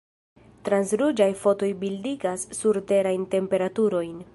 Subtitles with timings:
[0.69, 4.23] Transruĝaj fotoj bildigas surterajn temperaturojn.